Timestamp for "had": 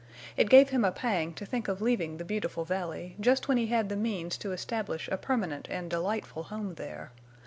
3.67-3.87